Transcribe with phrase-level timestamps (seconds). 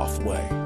[0.00, 0.59] halfway.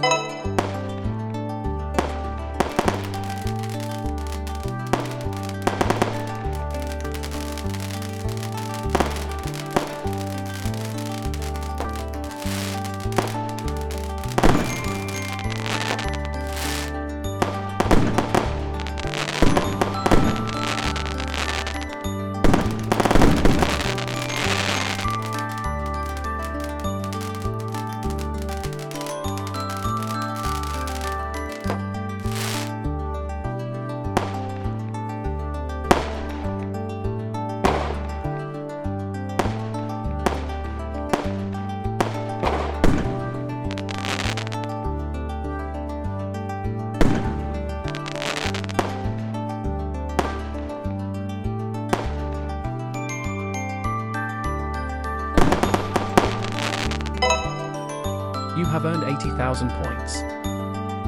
[58.74, 60.20] Have earned 80,000 points.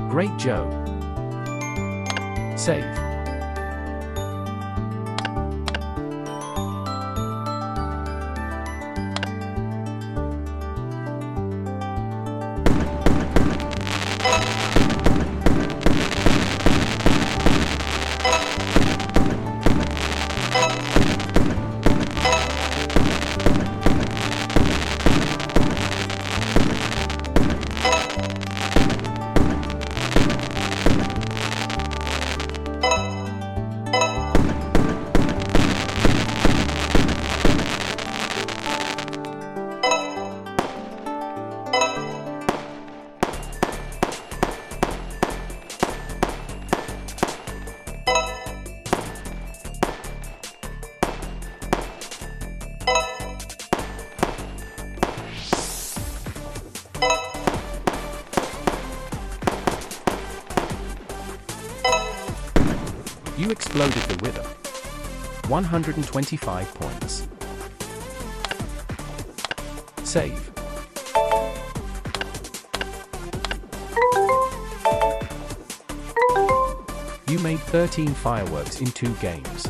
[0.09, 0.71] Great Joe.
[2.57, 3.06] Save.
[63.39, 64.43] You exploded the Wither.
[65.49, 67.29] 125 points.
[70.05, 70.51] Save.
[77.29, 79.67] You made 13 fireworks in two games.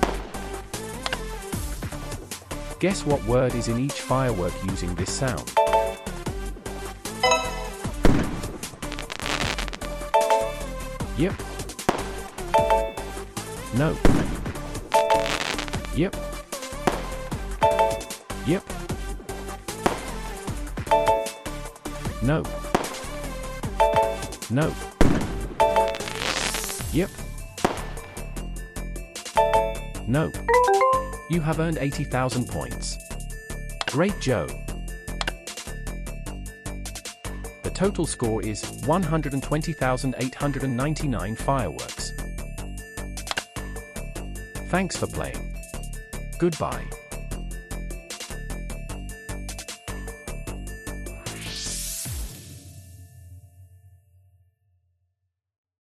[2.78, 5.53] Guess what word is in each firework using this sound?
[11.19, 11.46] Yep.
[13.76, 13.94] No.
[15.94, 16.16] Yep.
[18.47, 18.64] Yep.
[22.22, 22.42] No.
[24.48, 24.72] No.
[26.92, 27.10] Yep.
[30.06, 30.32] No.
[31.28, 32.97] You have earned 80,000 points.
[33.88, 34.47] Great Joe.
[37.62, 42.12] The total score is 120,899 fireworks.
[44.69, 45.54] Thanks for playing.
[46.38, 46.84] Goodbye.